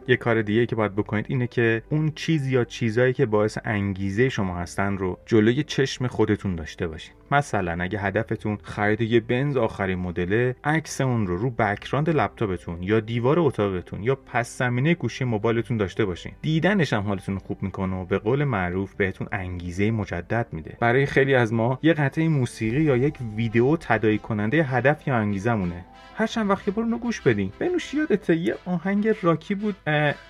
یه 0.09 0.17
کار 0.17 0.43
دیگه 0.43 0.67
که 0.67 0.77
باید 0.77 0.95
بکنید 0.95 1.27
اینه 1.29 1.47
که 1.47 1.83
اون 1.91 2.12
چیز 2.15 2.47
یا 2.47 2.65
چیزایی 2.65 3.12
که 3.12 3.27
باعث 3.27 3.59
انگیزه 3.65 4.29
شما 4.29 4.57
هستن 4.57 4.99
رو 4.99 5.19
جلوی 5.27 5.62
چشم 5.62 6.07
خودتون 6.07 6.57
داشته 6.57 6.87
باشین. 6.87 7.15
مثلا 7.31 7.77
اگه 7.81 7.99
هدفتون 7.99 8.59
خرید 8.62 9.00
یه 9.00 9.21
بنز 9.21 9.57
آخرین 9.57 9.99
مدله 9.99 10.57
عکس 10.65 11.00
اون 11.00 11.27
رو 11.27 11.37
رو 11.37 11.50
بکراند 11.50 12.11
لپتاپتون 12.11 12.83
یا 12.83 13.00
دیوار 13.00 13.41
اتاقتون 13.41 14.03
یا 14.03 14.15
پس 14.15 14.59
زمینه 14.59 14.95
گوشی 14.95 15.25
موبایلتون 15.25 15.77
داشته 15.77 16.05
باشین. 16.05 16.33
دیدنش 16.43 16.93
هم 16.93 17.03
حالتون 17.03 17.38
خوب 17.38 17.62
می‌کنه 17.62 17.97
و 17.97 18.05
به 18.05 18.19
قول 18.19 18.45
معروف 18.45 18.95
بهتون 18.95 19.29
انگیزه 19.33 19.91
مجدد 19.91 20.47
میده. 20.53 20.77
برای 20.81 21.07
خیلی 21.07 21.35
از 21.35 21.53
ما 21.53 21.79
یه 21.83 21.93
قطعه 21.93 22.29
موسیقی 22.29 22.83
یا 22.83 22.97
یک 22.97 23.15
ویدیو 23.37 23.77
تداعی 23.77 24.19
کننده 24.19 24.62
هدف 24.62 25.09
یا 25.09 25.17
انگیزمونه 25.17 25.85
هر 26.15 26.27
چند 26.27 26.50
وقت 26.50 26.71
برو 26.71 26.99
گوش 26.99 27.21
بدین. 27.21 27.53
بنوش 27.59 27.95
یادته 27.95 28.37
یه 28.37 28.55
آهنگ 28.65 29.15
راکی 29.23 29.55
بود 29.55 29.77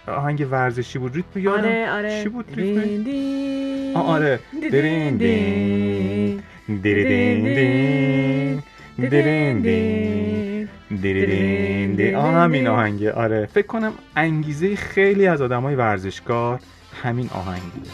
آهنگ 0.06 0.46
ورزشی 0.50 0.98
بود. 0.98 1.14
ریتم 1.14 1.40
یادم؟ 1.40 1.58
آره 1.58 1.90
آره. 1.90 2.22
چی 2.22 2.28
بود 2.28 2.44
ریتم. 2.56 4.00
آره. 4.00 4.40
درین 4.72 5.16
دین. 5.16 6.42
درین 6.82 7.44
دین. 7.54 8.62
درین 9.10 9.60
دین. 9.60 10.68
درین 11.02 11.94
دین. 11.94 12.14
آه 12.14 12.32
همین 12.34 12.66
آهنگه. 12.66 13.12
آره. 13.12 13.46
فکر 13.46 13.66
کنم 13.66 13.92
انگیزه 14.16 14.76
خیلی 14.76 15.26
از 15.26 15.42
آدمای 15.42 15.74
ورزشکار 15.74 16.60
همین 17.02 17.30
آهنگ 17.34 17.62
بوده 17.62 17.90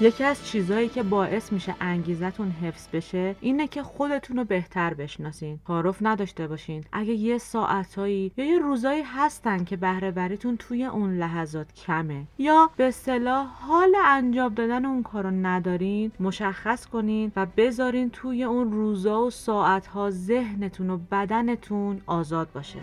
یکی 0.00 0.24
از 0.24 0.46
چیزهایی 0.46 0.88
که 0.88 1.02
باعث 1.02 1.52
میشه 1.52 1.74
انگیزتون 1.80 2.50
حفظ 2.50 2.88
بشه 2.92 3.36
اینه 3.40 3.68
که 3.68 3.82
خودتون 3.82 4.36
رو 4.36 4.44
بهتر 4.44 4.94
بشناسین. 4.94 5.60
تعارف 5.66 5.98
نداشته 6.00 6.46
باشین. 6.46 6.84
اگه 6.92 7.12
یه 7.12 7.38
ساعتهایی 7.38 8.32
یا 8.36 8.44
یه 8.44 8.58
روزایی 8.58 9.02
هستن 9.02 9.64
که 9.64 9.76
بهره 9.76 10.10
وریتون 10.10 10.56
توی 10.56 10.84
اون 10.84 11.18
لحظات 11.18 11.72
کمه 11.74 12.24
یا 12.38 12.70
به 12.76 12.84
اصطلاح 12.84 13.46
حال 13.46 13.92
انجام 14.06 14.54
دادن 14.54 14.84
اون 14.84 15.02
کارو 15.02 15.30
ندارین 15.30 16.12
مشخص 16.20 16.86
کنین 16.86 17.32
و 17.36 17.46
بذارین 17.56 18.10
توی 18.10 18.44
اون 18.44 18.72
روزا 18.72 19.22
و 19.22 19.30
ساعتها 19.30 20.10
ذهنتون 20.10 20.90
و 20.90 20.98
بدنتون 21.10 22.00
آزاد 22.06 22.48
باشه. 22.52 22.78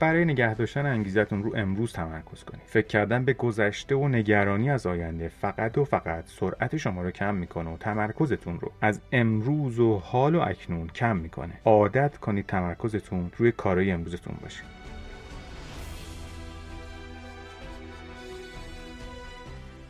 برای 0.00 0.24
نگه 0.24 0.54
داشتن 0.54 0.86
انگیزتون 0.86 1.42
رو 1.42 1.56
امروز 1.56 1.92
تمرکز 1.92 2.44
کنید. 2.44 2.62
فکر 2.66 2.86
کردن 2.86 3.24
به 3.24 3.32
گذشته 3.32 3.94
و 3.94 4.08
نگرانی 4.08 4.70
از 4.70 4.86
آینده 4.86 5.28
فقط 5.28 5.78
و 5.78 5.84
فقط 5.84 6.24
سرعت 6.26 6.76
شما 6.76 7.02
رو 7.02 7.10
کم 7.10 7.34
می‌کنه 7.34 7.70
و 7.70 7.76
تمرکزتون 7.76 8.60
رو 8.60 8.72
از 8.80 9.00
امروز 9.12 9.78
و 9.78 9.98
حال 9.98 10.34
و 10.34 10.40
اکنون 10.40 10.88
کم 10.88 11.16
می‌کنه. 11.16 11.52
عادت 11.64 12.18
کنید 12.18 12.46
تمرکزتون 12.46 13.30
روی 13.36 13.52
کارهای 13.52 13.90
امروزتون 13.90 14.34
باشه. 14.42 14.62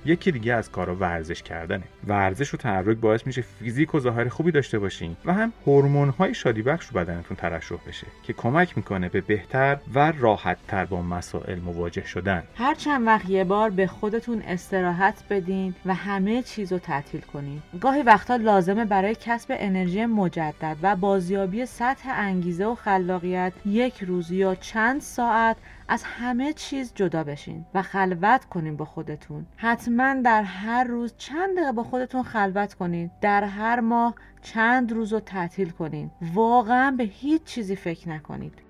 یکی 0.04 0.32
دیگه 0.32 0.54
از 0.54 0.70
کارا 0.70 0.94
ورزش 0.96 1.42
کردنه. 1.42 1.82
ورزش 2.06 2.54
و 2.54 2.56
تحرک 2.56 2.96
باعث 2.96 3.26
میشه 3.26 3.42
فیزیک 3.42 3.94
و 3.94 4.00
ظاهر 4.00 4.28
خوبی 4.28 4.52
داشته 4.52 4.78
باشین 4.78 5.16
و 5.24 5.34
هم 5.34 5.52
هورمون 5.66 6.08
های 6.08 6.34
شادی 6.34 6.62
بخش 6.62 6.86
رو 6.86 7.00
بدنتون 7.00 7.36
ترشح 7.36 7.76
بشه 7.88 8.06
که 8.22 8.32
کمک 8.32 8.76
می‌کنه 8.76 9.08
به 9.08 9.20
بهتر 9.20 9.78
و 9.94 10.12
راحت 10.18 10.58
تر 10.68 10.84
با 10.84 11.02
مسائل 11.02 11.58
مواجه 11.58 12.06
شدن. 12.06 12.42
هر 12.54 12.74
چند 12.74 13.06
وقت 13.06 13.30
یه 13.30 13.44
بار 13.44 13.70
به 13.70 13.86
خودتون 13.86 14.42
استراحت 14.42 15.22
بدین 15.30 15.74
و 15.86 15.94
همه 15.94 16.42
چیز 16.42 16.72
رو 16.72 16.78
تعطیل 16.78 17.20
کنین. 17.20 17.62
گاهی 17.80 18.02
وقتا 18.02 18.36
لازمه 18.36 18.84
برای 18.84 19.16
کسب 19.20 19.56
انرژی 19.58 20.06
مجدد 20.06 20.76
و 20.82 20.96
بازیابی 20.96 21.66
سطح 21.66 22.08
انگیزه 22.10 22.66
و 22.66 22.74
خلاقیت 22.74 23.52
یک 23.66 24.02
روز 24.02 24.30
یا 24.30 24.54
چند 24.54 25.00
ساعت 25.00 25.56
از 25.92 26.02
همه 26.04 26.52
چیز 26.52 26.92
جدا 26.94 27.24
بشین 27.24 27.66
و 27.74 27.82
خلوت 27.82 28.44
کنین 28.44 28.76
با 28.76 28.84
خودتون. 28.84 29.46
حتما 29.56 30.14
در 30.14 30.42
هر 30.42 30.84
روز 30.84 31.14
چند 31.16 31.56
دقیقه 31.56 31.72
با 31.72 31.82
خودتون 31.82 32.22
خلوت 32.22 32.74
کنین. 32.74 33.10
در 33.20 33.44
هر 33.44 33.80
ماه 33.80 34.14
چند 34.42 34.92
روز 34.92 35.12
رو 35.12 35.20
تعطیل 35.20 35.70
کنین. 35.70 36.10
واقعا 36.34 36.90
به 36.90 37.04
هیچ 37.04 37.42
چیزی 37.44 37.76
فکر 37.76 38.08
نکنید. 38.08 38.69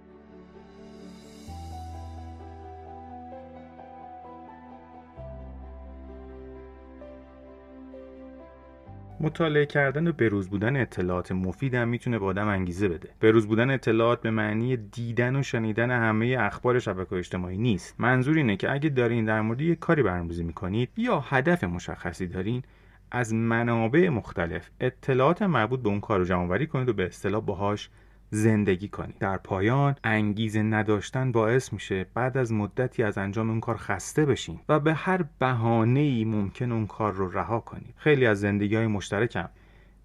مطالعه 9.22 9.66
کردن 9.66 10.06
و 10.06 10.12
بروز 10.12 10.48
بودن 10.48 10.76
اطلاعات 10.76 11.32
مفید 11.32 11.74
هم 11.74 11.88
می‌تونه 11.88 12.18
به 12.18 12.26
آدم 12.26 12.48
انگیزه 12.48 12.88
بده. 12.88 13.08
بروز 13.20 13.46
بودن 13.46 13.70
اطلاعات 13.70 14.20
به 14.20 14.30
معنی 14.30 14.76
دیدن 14.76 15.36
و 15.36 15.42
شنیدن 15.42 15.90
همه 15.90 16.36
اخبار 16.40 16.78
شبکه 16.78 17.12
اجتماعی 17.12 17.56
نیست. 17.56 17.94
منظور 17.98 18.36
اینه 18.36 18.56
که 18.56 18.72
اگه 18.72 18.88
دارین 18.88 19.24
در 19.24 19.40
مورد 19.40 19.60
یک 19.60 19.78
کاری 19.78 20.02
برنامه‌ریزی 20.02 20.44
می‌کنید 20.44 20.88
یا 20.96 21.20
هدف 21.20 21.64
مشخصی 21.64 22.26
دارین 22.26 22.62
از 23.10 23.34
منابع 23.34 24.08
مختلف 24.08 24.70
اطلاعات 24.80 25.42
مربوط 25.42 25.80
به 25.80 25.88
اون 25.88 26.00
کار 26.00 26.18
رو 26.18 26.24
جمع‌آوری 26.24 26.66
کنید 26.66 26.88
و 26.88 26.92
به 26.92 27.06
اصطلاح 27.06 27.42
باهاش 27.42 27.90
زندگی 28.30 28.88
کنید 28.88 29.18
در 29.18 29.36
پایان 29.36 29.96
انگیزه 30.04 30.62
نداشتن 30.62 31.32
باعث 31.32 31.72
میشه 31.72 32.06
بعد 32.14 32.38
از 32.38 32.52
مدتی 32.52 33.02
از 33.02 33.18
انجام 33.18 33.50
اون 33.50 33.60
کار 33.60 33.76
خسته 33.76 34.26
بشین 34.26 34.60
و 34.68 34.80
به 34.80 34.94
هر 34.94 35.24
بهانه 35.38 36.00
ای 36.00 36.24
ممکن 36.24 36.72
اون 36.72 36.86
کار 36.86 37.12
رو 37.12 37.30
رها 37.30 37.60
کنید 37.60 37.94
خیلی 37.96 38.26
از 38.26 38.40
زندگی 38.40 38.76
های 38.76 38.86
مشترکم 38.86 39.48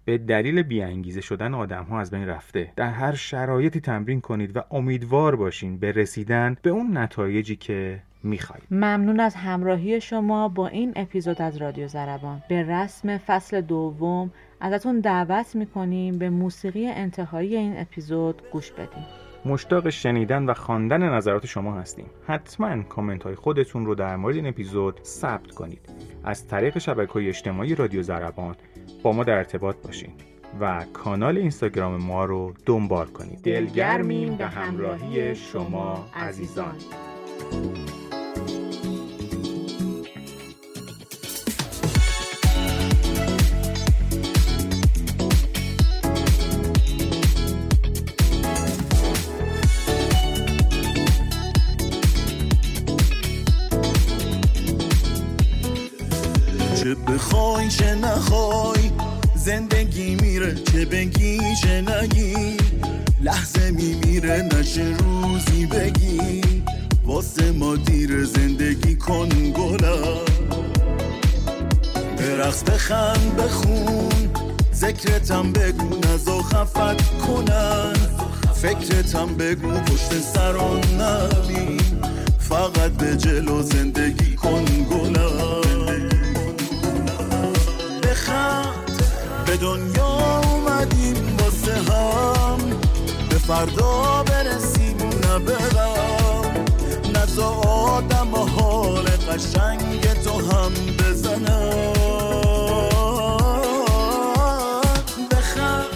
به 0.04 0.18
دلیل 0.18 0.62
بیانگیزه 0.62 1.20
شدن 1.20 1.54
آدم 1.54 1.84
ها 1.84 2.00
از 2.00 2.10
بین 2.10 2.26
رفته. 2.26 2.72
در 2.76 2.90
هر 2.90 3.14
شرایطی 3.14 3.80
تمرین 3.80 4.20
کنید 4.20 4.56
و 4.56 4.60
امیدوار 4.70 5.36
باشین 5.36 5.78
به 5.78 5.92
رسیدن 5.92 6.56
به 6.62 6.70
اون 6.70 6.96
نتایجی 6.98 7.56
که 7.56 8.02
می‌خواید. 8.22 8.62
ممنون 8.70 9.20
از 9.20 9.34
همراهی 9.34 10.00
شما 10.00 10.48
با 10.48 10.68
این 10.68 10.92
اپیزود 10.96 11.42
از 11.42 11.56
رادیو 11.56 11.88
زربان. 11.88 12.42
به 12.48 12.62
رسم 12.62 13.18
فصل 13.18 13.60
دوم 13.60 14.30
ازتون 14.60 15.00
دعوت 15.00 15.56
می‌کنیم 15.56 16.18
به 16.18 16.30
موسیقی 16.30 16.86
انتهایی 16.86 17.56
این 17.56 17.80
اپیزود 17.80 18.42
گوش 18.52 18.72
بدیم 18.72 19.06
مشتاق 19.46 19.90
شنیدن 19.90 20.44
و 20.44 20.54
خواندن 20.54 21.02
نظرات 21.02 21.46
شما 21.46 21.74
هستیم. 21.74 22.06
حتما 22.26 22.82
کامنت 22.82 23.22
های 23.22 23.34
خودتون 23.34 23.86
رو 23.86 23.94
در 23.94 24.16
مورد 24.16 24.36
این 24.36 24.46
اپیزود 24.46 25.00
ثبت 25.04 25.50
کنید. 25.50 25.80
از 26.24 26.48
طریق 26.48 26.78
شبکه 26.78 27.12
های 27.12 27.28
اجتماعی 27.28 27.74
رادیو 27.74 28.02
زربان 28.02 28.56
با 29.02 29.12
ما 29.12 29.24
در 29.24 29.36
ارتباط 29.36 29.76
باشین 29.84 30.12
و 30.60 30.84
کانال 30.92 31.38
اینستاگرام 31.38 31.96
ما 31.96 32.24
رو 32.24 32.54
دنبال 32.66 33.06
کنید. 33.06 33.38
دلگرمیم 33.38 34.36
به 34.36 34.46
همراهی 34.46 35.34
شما 35.34 36.06
عزیزان. 36.14 36.74
زندگی 59.46 60.14
میره 60.14 60.54
چه 60.54 60.84
بگی 60.84 61.38
چه 61.62 61.80
نگی. 61.80 62.56
لحظه 63.20 63.70
میمیره 63.70 64.48
نشه 64.52 64.94
روزی 64.98 65.66
بگی. 65.66 66.40
واسه 67.04 67.52
ما 67.52 67.76
دیر 67.76 68.24
زندگی 68.24 68.94
کن 68.94 69.28
گلا. 69.28 69.96
برقص 72.18 72.62
بخند 72.62 73.36
بخون. 73.36 74.08
ذکرتم 74.74 75.52
بگو 75.52 75.96
نزا 76.08 76.42
خفت 76.42 77.18
کنن. 77.18 77.92
فکرتم 78.54 79.26
بگو 79.26 79.70
پشت 79.70 80.20
سران 80.20 80.80
نبین. 81.00 81.80
فقط 82.38 82.90
به 82.90 83.16
جلو 83.16 83.62
زندگی 83.62 84.34
کن 84.34 84.64
گلا. 84.90 85.35
به 89.56 89.62
دنیا 89.62 90.40
اومدیم 90.40 91.36
واسه 91.38 91.92
هم. 91.92 92.58
به 93.28 93.34
فردا 93.38 94.22
برسیم 94.22 94.96
نه 94.96 95.38
بغم 95.38 96.64
نزا 97.14 97.48
آدم 97.68 98.34
و 98.34 98.46
حال 98.46 99.04
قشنگ 99.04 100.22
تو 100.24 100.30
هم 100.30 100.72
بزنم 100.98 101.92
بخند 105.30 105.86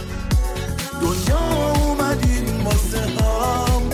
دنیا 1.00 1.72
اومدیم 1.84 2.66
واسه 2.66 3.00
هم. 3.00 3.88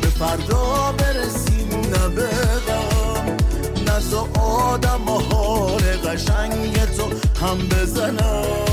به 0.00 0.08
فردا 0.08 0.92
برسیم 0.98 1.68
نه 1.90 2.08
بغم 2.08 3.36
نزا 3.86 4.28
آدم 4.40 5.08
و 5.08 5.18
حال 5.18 5.82
قشنگ 5.82 6.84
تو 6.96 7.02
هم 7.46 7.58
بزنم 7.58 8.69